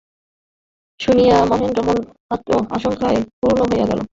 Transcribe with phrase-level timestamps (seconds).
[0.99, 1.97] শুনিয়া মহেন্দ্রের মন
[2.75, 3.99] আশঙ্কায় পূর্ণ হইয়া গেল।